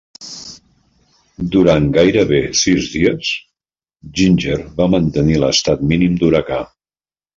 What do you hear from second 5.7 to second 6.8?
mínim d'huracà.